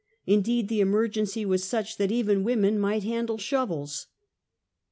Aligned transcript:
Indeed 0.25 0.67
the 0.67 0.79
emergency 0.81 1.45
was 1.45 1.63
such 1.63 1.97
that 1.97 2.11
even 2.11 2.43
women 2.43 2.79
might 2.79 3.03
handle 3.03 3.37
shovels. 3.37 4.07